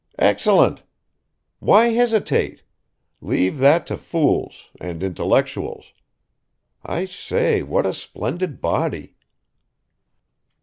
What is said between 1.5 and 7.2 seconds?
Why hesitate? Leave that to fools and intellectuals. I